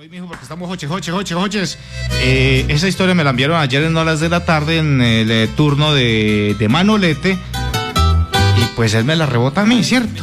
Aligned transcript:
Hoy 0.00 0.08
mismo 0.08 0.28
porque 0.28 0.44
estamos 0.44 0.66
joche, 0.66 0.86
joche, 0.86 1.12
joche, 1.12 1.34
joches. 1.34 1.78
Eh, 2.22 2.64
esa 2.68 2.88
historia 2.88 3.14
me 3.14 3.22
la 3.22 3.30
enviaron 3.30 3.60
ayer 3.60 3.82
en 3.82 3.94
horas 3.98 4.18
de 4.18 4.30
la 4.30 4.46
tarde 4.46 4.78
en 4.78 5.02
el 5.02 5.30
eh, 5.30 5.46
turno 5.58 5.92
de, 5.92 6.56
de 6.58 6.68
Manolete. 6.70 7.36
Y 8.56 8.64
pues 8.76 8.94
él 8.94 9.04
me 9.04 9.14
la 9.14 9.26
rebota 9.26 9.60
a 9.60 9.66
mí, 9.66 9.84
¿cierto? 9.84 10.22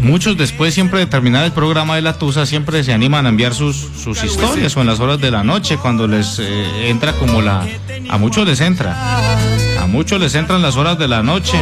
Muchos 0.00 0.38
después 0.38 0.72
siempre 0.72 1.00
de 1.00 1.06
terminar 1.06 1.44
el 1.44 1.52
programa 1.52 1.96
de 1.96 2.00
la 2.00 2.14
Tusa 2.14 2.46
siempre 2.46 2.82
se 2.82 2.94
animan 2.94 3.26
a 3.26 3.28
enviar 3.28 3.52
sus, 3.52 3.76
sus 3.76 4.24
historias 4.24 4.74
o 4.78 4.80
en 4.80 4.86
las 4.86 5.00
horas 5.00 5.20
de 5.20 5.30
la 5.30 5.44
noche 5.44 5.76
cuando 5.76 6.08
les 6.08 6.38
eh, 6.38 6.88
entra 6.88 7.12
como 7.12 7.42
la... 7.42 7.66
A 8.08 8.16
muchos 8.16 8.46
les 8.46 8.62
entra. 8.62 8.96
A 9.82 9.86
muchos 9.86 10.18
les 10.18 10.34
entran 10.34 10.62
las 10.62 10.76
horas 10.76 10.98
de 10.98 11.08
la 11.08 11.22
noche. 11.22 11.58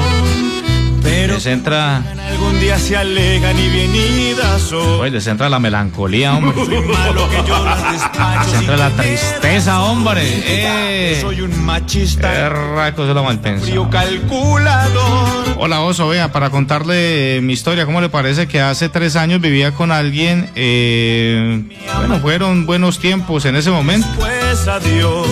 Les 1.06 1.46
entra... 1.46 2.02
Algún 2.28 2.58
día 2.60 2.78
se 2.78 2.96
alegan 2.96 3.58
y 3.58 3.68
venidas 3.68 4.70
Pues 4.98 5.12
les 5.12 5.26
entra 5.26 5.48
la 5.48 5.58
melancolía, 5.58 6.34
hombre. 6.34 6.54
les 6.66 8.54
entra 8.54 8.76
la 8.76 8.90
tristeza, 8.90 9.82
hombre. 9.82 10.22
Eh. 10.24 11.18
Soy 11.20 11.40
un 11.40 11.64
machista. 11.64 12.30
Qué 12.30 12.48
raco 12.48 13.06
se 13.06 13.14
lo 13.14 13.22
mal 13.22 13.38
Frío 13.60 13.88
calculador. 13.88 15.56
Hola 15.58 15.80
Oso, 15.80 16.08
vea, 16.08 16.32
para 16.32 16.50
contarle 16.50 17.40
mi 17.42 17.52
historia, 17.52 17.86
¿cómo 17.86 18.00
le 18.00 18.08
parece 18.08 18.46
que 18.48 18.60
hace 18.60 18.88
tres 18.88 19.16
años 19.16 19.40
vivía 19.40 19.72
con 19.72 19.92
alguien? 19.92 20.50
Eh, 20.54 21.62
bueno, 21.98 22.18
fueron 22.18 22.66
buenos 22.66 22.98
tiempos 22.98 23.44
en 23.44 23.56
ese 23.56 23.70
momento. 23.70 24.08
Pues 24.18 24.66
adiós. 24.68 25.26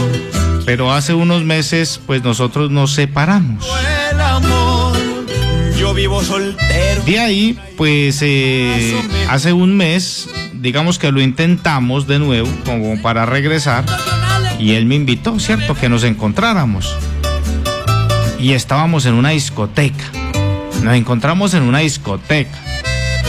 Pero 0.64 0.92
hace 0.92 1.12
unos 1.12 1.42
meses, 1.44 2.00
pues 2.06 2.22
nosotros 2.22 2.70
nos 2.70 2.92
separamos. 2.92 3.66
El 4.10 4.20
amor, 4.20 4.73
yo 5.78 5.94
vivo 5.94 6.22
soltero. 6.22 7.02
De 7.04 7.18
ahí, 7.18 7.58
pues 7.76 8.20
eh, 8.22 9.00
hace 9.28 9.52
un 9.52 9.76
mes, 9.76 10.28
digamos 10.54 10.98
que 10.98 11.12
lo 11.12 11.20
intentamos 11.20 12.06
de 12.06 12.18
nuevo, 12.18 12.48
como 12.64 13.00
para 13.02 13.26
regresar, 13.26 13.84
y 14.58 14.72
él 14.72 14.86
me 14.86 14.94
invitó, 14.94 15.38
¿cierto? 15.38 15.74
Que 15.74 15.88
nos 15.88 16.04
encontráramos. 16.04 16.96
Y 18.38 18.52
estábamos 18.52 19.06
en 19.06 19.14
una 19.14 19.30
discoteca. 19.30 20.04
Nos 20.82 20.94
encontramos 20.94 21.54
en 21.54 21.62
una 21.62 21.78
discoteca. 21.78 22.58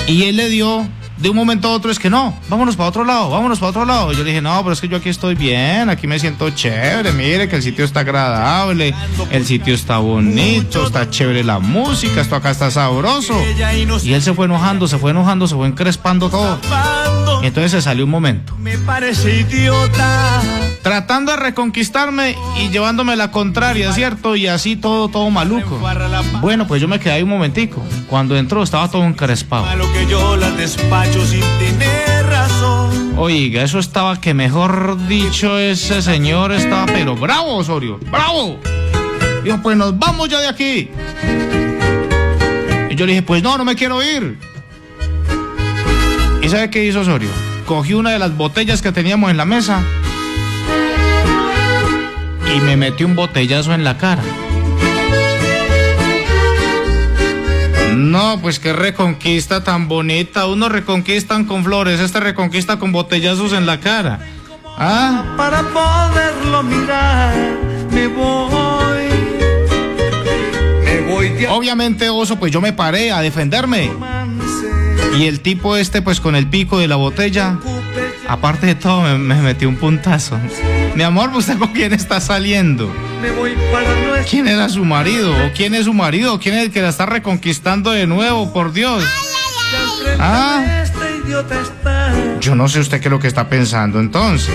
Y 0.08 0.24
él 0.24 0.38
le 0.38 0.50
dio 0.50 0.88
de 1.18 1.30
un 1.30 1.36
momento 1.36 1.68
a 1.70 1.72
otro 1.72 1.92
es 1.92 2.00
que 2.00 2.10
no, 2.10 2.38
vámonos 2.50 2.76
para 2.76 2.90
otro 2.90 3.04
lado, 3.04 3.30
vámonos 3.30 3.60
para 3.60 3.70
otro 3.70 3.86
lado. 3.86 4.12
Y 4.12 4.16
yo 4.16 4.24
le 4.24 4.30
dije, 4.30 4.42
no, 4.42 4.58
pero 4.62 4.74
es 4.74 4.82
que 4.82 4.88
yo 4.88 4.98
aquí 4.98 5.10
estoy 5.10 5.36
bien, 5.36 5.90
aquí 5.90 6.08
me 6.08 6.20
siento 6.20 6.50
chévere, 6.50 7.12
mire 7.14 7.48
que 7.48 7.56
el 7.56 7.64
sitio 7.64 7.86
está 7.86 8.02
agradable, 8.02 8.94
el 9.32 9.46
sitio 9.46 9.74
está 9.74 9.98
bonito, 9.98 10.86
está 10.86 11.10
chévere 11.10 11.44
la 11.44 11.60
música, 11.60 12.22
esto 12.22 12.36
acá 12.36 12.52
está 12.52 12.70
sabroso. 12.72 13.34
Y 14.04 14.14
él 14.14 14.22
se 14.22 14.34
fue 14.34 14.46
enojando, 14.46 14.88
se 14.88 14.98
fue 14.98 15.12
enojando, 15.12 15.48
se 15.48 15.56
fue 15.56 15.68
encrespando 15.68 16.30
todo. 16.30 16.60
Y 17.42 17.48
entonces 17.48 17.72
se 17.72 17.82
salió 17.82 18.06
un 18.06 18.12
momento. 18.12 18.56
Me 18.58 18.78
parece 18.78 19.40
idiota. 19.42 20.42
Tratando 20.86 21.32
de 21.32 21.38
reconquistarme 21.38 22.36
y 22.62 22.70
llevándome 22.70 23.16
la 23.16 23.32
contraria, 23.32 23.92
¿cierto? 23.92 24.36
Y 24.36 24.46
así 24.46 24.76
todo, 24.76 25.08
todo 25.08 25.32
maluco. 25.32 25.80
Bueno, 26.42 26.68
pues 26.68 26.80
yo 26.80 26.88
me 26.88 27.00
quedé 27.00 27.14
ahí 27.14 27.24
un 27.24 27.30
momentico. 27.30 27.84
Cuando 28.08 28.38
entró 28.38 28.62
estaba 28.62 28.88
todo 28.88 29.04
encrespado. 29.04 29.66
Oiga, 33.18 33.64
eso 33.64 33.80
estaba 33.80 34.22
que 34.22 34.36
mejor 34.36 35.08
dicho 35.08 35.58
ese 35.58 36.04
señor 36.04 36.52
estaba 36.52 36.86
pero 36.86 37.16
bravo, 37.16 37.56
Osorio, 37.56 38.00
bravo. 38.12 38.60
Dijo, 39.44 39.58
pues 39.64 39.76
nos 39.76 39.98
vamos 39.98 40.30
ya 40.30 40.40
de 40.40 40.48
aquí. 40.50 40.92
Y 42.92 42.96
yo 42.96 43.08
le 43.08 43.14
dije, 43.14 43.24
pues 43.24 43.42
no, 43.42 43.58
no 43.58 43.66
me 43.66 43.74
quiero 43.74 44.04
ir. 44.04 44.38
¿Y 46.44 46.48
sabe 46.48 46.70
qué 46.70 46.86
hizo 46.86 47.00
Osorio? 47.00 47.30
Cogió 47.66 47.98
una 47.98 48.12
de 48.12 48.20
las 48.20 48.38
botellas 48.38 48.84
que 48.84 48.92
teníamos 48.92 49.32
en 49.32 49.38
la 49.38 49.46
mesa 49.46 49.82
y 52.54 52.60
me 52.62 52.78
metió 52.78 53.08
un 53.08 53.16
botellazo 53.16 53.74
en 53.74 53.84
la 53.84 53.98
cara. 53.98 54.24
No, 57.96 58.40
pues 58.42 58.60
qué 58.60 58.74
reconquista 58.74 59.64
tan 59.64 59.88
bonita. 59.88 60.48
Uno 60.48 60.70
reconquistan 60.70 61.46
con 61.46 61.64
flores, 61.64 62.00
este 62.00 62.20
reconquista 62.20 62.78
con 62.78 62.92
botellazos 62.92 63.54
en 63.54 63.66
la 63.66 63.80
cara. 63.80 64.20
¿Ah? 64.78 65.34
Para 65.38 65.62
poderlo 65.62 66.64
mirar, 66.64 67.34
me 67.92 68.08
voy. 68.08 69.06
Me 70.84 71.02
voy 71.02 71.30
de 71.30 71.48
Obviamente, 71.48 72.10
oso, 72.10 72.38
pues 72.38 72.52
yo 72.52 72.62
me 72.62 72.74
paré 72.74 73.12
a 73.12 73.22
defenderme. 73.22 73.92
Y 75.18 75.28
el 75.28 75.40
tipo 75.40 75.78
este, 75.78 76.02
pues 76.02 76.20
con 76.20 76.36
el 76.36 76.50
pico 76.50 76.80
de 76.80 76.90
la 76.90 76.98
botella, 76.98 77.58
aparte 78.28 78.66
de 78.68 78.76
todo, 78.76 79.02
me, 79.02 79.18
me 79.18 79.42
metió 79.42 79.68
un 79.70 79.76
puntazo. 79.76 80.38
Mi 80.96 81.04
amor, 81.04 81.30
¿usted 81.36 81.58
con 81.58 81.70
quién 81.70 81.94
está 81.94 82.20
saliendo? 82.22 82.94
Me 83.22 83.32
voy 83.32 83.54
para 83.72 83.90
nuestra 84.02 84.24
¿Quién 84.30 84.48
era 84.48 84.70
su 84.70 84.86
marido? 84.86 85.32
¿O 85.34 85.52
quién 85.56 85.76
es 85.76 85.86
su 85.86 85.94
marido? 85.94 86.40
¿Quién 86.40 86.56
es 86.56 86.64
el 86.66 86.72
que 86.72 86.82
la 86.82 86.90
está 86.90 87.06
reconquistando 87.06 87.92
de 87.92 88.08
nuevo? 88.08 88.52
Por 88.54 88.72
Dios. 88.74 89.04
Ah. 90.20 90.64
Este 90.84 91.18
idiota 91.26 91.60
está. 91.60 92.14
Yo 92.40 92.56
no 92.56 92.68
sé 92.70 92.80
usted 92.80 93.00
qué 93.02 93.08
es 93.08 93.12
lo 93.12 93.20
que 93.20 93.28
está 93.28 93.50
pensando 93.50 94.00
entonces. 94.00 94.54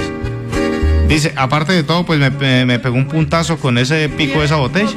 Dice, 1.08 1.32
aparte 1.36 1.72
de 1.72 1.82
todo, 1.82 2.06
pues 2.06 2.20
me, 2.20 2.30
me- 2.30 2.64
me 2.64 2.78
pegó 2.78 2.94
un 2.96 3.08
puntazo 3.08 3.58
con 3.58 3.76
ese 3.78 4.08
pico 4.08 4.38
de 4.38 4.44
esa 4.46 4.56
botella. 4.56 4.90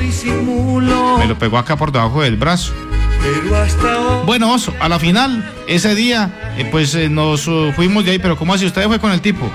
Me 1.18 1.26
lo 1.26 1.38
pegó 1.40 1.58
acá 1.58 1.76
por 1.76 1.92
debajo 1.92 2.22
del 2.22 2.38
brazo. 2.38 2.72
Bueno, 4.26 4.54
oso, 4.54 4.74
a 4.80 4.90
la 4.90 5.00
final, 5.00 5.44
ese 5.68 5.96
día, 5.96 6.56
eh, 6.58 6.68
pues 6.72 6.96
eh, 6.96 7.10
nos 7.10 7.48
uh, 7.48 7.72
fuimos 7.76 8.06
de 8.06 8.12
ahí, 8.12 8.20
pero 8.20 8.38
¿cómo 8.38 8.54
así 8.54 8.66
usted 8.66 8.86
fue 8.88 9.00
con 9.00 9.12
el 9.12 9.22
tipo? 9.22 9.50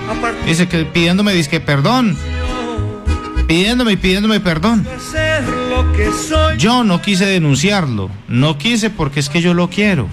Dice 0.45 0.67
que 0.67 0.85
pidiéndome, 0.85 1.33
dice 1.33 1.49
que 1.49 1.59
perdón, 1.59 2.17
pidiéndome 3.47 3.93
y 3.93 3.97
pidiéndome 3.97 4.39
perdón. 4.39 4.87
Yo 6.57 6.83
no 6.83 7.01
quise 7.01 7.25
denunciarlo, 7.25 8.09
no 8.27 8.57
quise 8.57 8.89
porque 8.89 9.19
es 9.19 9.29
que 9.29 9.41
yo 9.41 9.53
lo 9.53 9.69
quiero. 9.69 10.07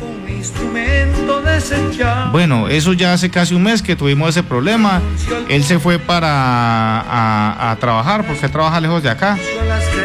Bueno, 2.32 2.68
eso 2.68 2.92
ya 2.92 3.12
hace 3.12 3.30
casi 3.30 3.54
un 3.54 3.62
mes 3.62 3.82
que 3.82 3.96
tuvimos 3.96 4.30
ese 4.30 4.42
problema. 4.42 5.00
Él 5.48 5.64
se 5.64 5.78
fue 5.78 5.98
para 5.98 7.70
a, 7.70 7.76
trabajar 7.76 8.26
porque 8.26 8.48
trabaja 8.48 8.80
lejos 8.80 9.02
de 9.02 9.10
acá, 9.10 9.38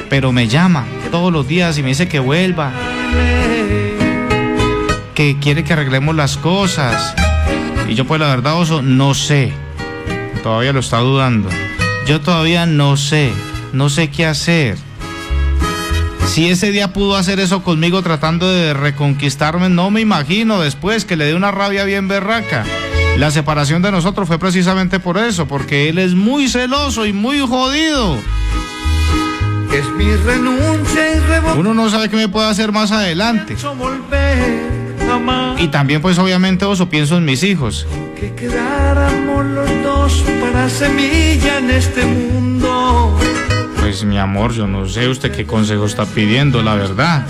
pero 0.10 0.32
me 0.32 0.48
llama 0.48 0.86
todos 1.12 1.32
los 1.32 1.48
días 1.48 1.78
y 1.78 1.84
me 1.84 1.90
dice 1.90 2.08
que 2.08 2.20
vuelva, 2.20 2.72
que 5.14 5.38
quiere 5.40 5.64
que 5.64 5.74
arreglemos 5.74 6.16
las 6.16 6.38
cosas. 6.38 7.14
Y 7.88 7.96
yo 7.96 8.06
pues 8.06 8.20
la 8.22 8.28
verdad, 8.28 8.56
oso, 8.56 8.82
no 8.82 9.14
sé. 9.14 9.52
Todavía 10.44 10.74
lo 10.74 10.80
está 10.80 11.00
dudando. 11.00 11.50
Yo 12.08 12.22
todavía 12.22 12.66
no 12.66 12.98
sé, 12.98 13.32
no 13.74 13.90
sé 13.90 14.10
qué 14.10 14.26
hacer. 14.26 14.78
Si 16.32 16.50
ese 16.50 16.72
día 16.72 16.94
pudo 16.94 17.18
hacer 17.18 17.42
eso 17.42 17.62
conmigo 17.62 18.02
tratando 18.04 18.50
de 18.50 18.74
reconquistarme, 18.74 19.68
no 19.68 19.92
me 19.92 20.00
imagino 20.00 20.62
después 20.62 21.04
que 21.04 21.18
le 21.18 21.26
dé 21.26 21.36
una 21.36 21.52
rabia 21.52 21.84
bien 21.84 22.08
berraca. 22.08 22.64
La 23.18 23.32
separación 23.32 23.82
de 23.82 23.92
nosotros 23.92 24.30
fue 24.30 24.40
precisamente 24.40 25.02
por 25.02 25.18
eso, 25.18 25.46
porque 25.46 25.90
él 25.90 25.98
es 25.98 26.16
muy 26.16 26.48
celoso 26.48 27.06
y 27.06 27.12
muy 27.12 27.42
jodido. 27.42 28.16
es 29.74 29.90
mi 29.98 30.16
renuncia 30.16 31.18
y 31.18 31.60
Uno 31.60 31.74
no 31.74 31.90
sabe 31.90 32.08
qué 32.08 32.16
me 32.16 32.30
puede 32.30 32.48
hacer 32.48 32.72
más 32.72 32.94
adelante. 32.94 33.58
Y 35.58 35.68
también 35.68 36.02
pues 36.02 36.18
obviamente 36.18 36.64
oso 36.64 36.88
pienso 36.88 37.18
en 37.18 37.26
mis 37.26 37.44
hijos. 37.44 37.86
Que 38.18 38.34
quedáramos 38.36 39.46
los 39.48 39.84
dos 39.84 40.24
para 40.40 40.70
semilla 40.70 41.58
en 41.58 41.72
este 41.72 42.06
mundo. 42.06 43.21
Pues 43.92 44.06
mi 44.06 44.18
amor, 44.18 44.54
yo 44.54 44.68
no 44.68 44.88
sé 44.88 45.10
usted 45.10 45.36
qué 45.36 45.46
consejo 45.46 45.86
está 45.86 46.06
pidiendo, 46.06 46.64
la 46.64 46.76
verdad. 46.76 47.26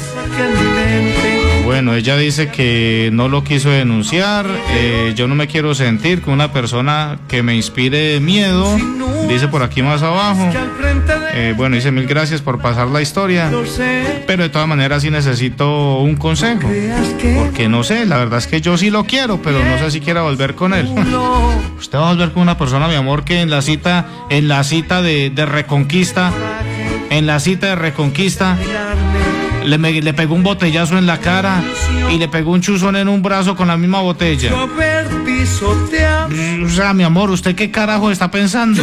Bueno, 1.66 1.96
ella 1.96 2.16
dice 2.18 2.50
que 2.52 3.10
no 3.12 3.28
lo 3.30 3.44
quiso 3.44 3.72
denunciar. 3.72 4.46
eh, 4.70 5.14
yo 5.16 5.28
no 5.28 5.34
me 5.34 5.48
quiero 5.48 5.74
sentir 5.74 6.22
con 6.22 6.36
una 6.36 6.54
persona 6.54 7.18
que 7.28 7.42
me 7.42 7.56
inspire 7.56 8.20
miedo. 8.20 8.78
Dice 9.28 9.48
por 9.48 9.64
aquí 9.64 9.82
más 9.82 10.04
abajo. 10.04 10.52
Eh, 11.34 11.54
bueno, 11.56 11.76
dice 11.76 11.92
mil 11.92 12.06
gracias 12.08 12.42
por 12.42 12.60
pasar 12.62 12.88
la 12.88 13.02
historia. 13.02 13.50
lo 13.50 13.66
sé. 13.66 14.24
Pero 14.28 14.44
de 14.44 14.50
todas 14.50 14.68
maneras 14.68 15.02
sí 15.02 15.10
necesito 15.10 16.00
un 16.00 16.16
consejo. 16.16 16.68
Porque 17.40 17.70
no 17.70 17.84
sé, 17.84 18.06
la 18.06 18.18
verdad 18.18 18.40
es 18.40 18.48
que 18.48 18.60
yo 18.62 18.78
sí 18.78 18.90
lo 18.90 19.06
quiero, 19.06 19.42
pero 19.42 19.64
no 19.64 19.78
sé 19.80 19.92
si 19.92 20.00
quiera 20.02 20.22
volver 20.24 20.56
con 20.56 20.74
él. 20.74 20.94
no. 20.94 21.52
Usted 21.80 21.98
va 21.98 22.10
a 22.10 22.14
volver 22.14 22.32
con 22.32 22.44
una 22.44 22.58
persona, 22.58 22.88
mi 22.88 22.96
amor, 22.96 23.24
que 23.24 23.42
en 23.42 23.50
la 23.50 23.62
cita, 23.62 24.06
en 24.30 24.48
la 24.48 24.64
cita 24.64 25.02
de, 25.02 25.30
de 25.30 25.46
reconquista, 25.46 26.32
en 27.10 27.26
la 27.26 27.40
cita 27.40 27.68
de 27.68 27.76
reconquista, 27.76 28.56
le, 29.66 29.78
me- 29.78 30.02
le 30.02 30.14
pegó 30.14 30.36
un 30.36 30.44
botellazo 30.44 30.98
en 30.98 31.06
la 31.08 31.20
cara 31.20 31.64
y 32.12 32.18
le 32.18 32.28
pegó 32.28 32.52
un 32.52 32.62
chuzón 32.62 32.96
en 32.98 33.08
un 33.08 33.22
brazo 33.24 33.56
con 33.56 33.68
la 33.68 33.78
misma 33.78 34.02
botella. 34.02 34.52
O 36.66 36.70
sea, 36.70 36.94
mi 36.94 37.04
amor, 37.04 37.32
¿usted 37.32 37.56
qué 37.56 37.72
carajo 37.72 38.12
está 38.12 38.30
pensando? 38.30 38.82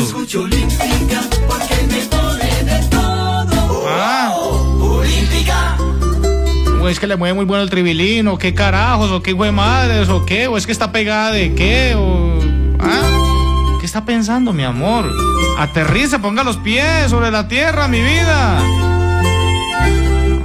O 6.80 6.88
es 6.88 7.00
que 7.00 7.06
le 7.06 7.16
mueve 7.16 7.34
muy 7.34 7.44
bueno 7.44 7.62
el 7.62 7.70
tribilín, 7.70 8.28
o 8.28 8.38
qué 8.38 8.54
carajos, 8.54 9.10
o 9.10 9.22
qué 9.22 9.32
hijo 9.32 9.52
madres, 9.52 10.08
o 10.08 10.24
qué, 10.24 10.46
o 10.46 10.56
es 10.56 10.66
que 10.66 10.72
está 10.72 10.92
pegada 10.92 11.32
de 11.32 11.54
qué, 11.54 11.94
o. 11.96 12.38
Ah, 12.78 13.78
¿Qué 13.80 13.86
está 13.86 14.04
pensando, 14.04 14.52
mi 14.52 14.64
amor? 14.64 15.12
Aterriza, 15.58 16.20
ponga 16.20 16.44
los 16.44 16.56
pies 16.56 17.10
sobre 17.10 17.30
la 17.30 17.48
tierra, 17.48 17.88
mi 17.88 18.00
vida. 18.00 18.62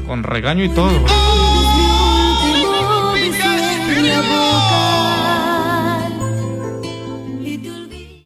Con 0.08 0.24
regaño 0.24 0.64
y 0.64 0.70
todo. 0.70 1.06